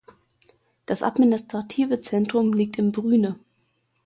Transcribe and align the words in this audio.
Das 0.87 1.03
administrative 1.03 2.01
Zentrum 2.01 2.53
liegt 2.53 2.79
in 2.79 2.91
Bryne. 2.91 3.37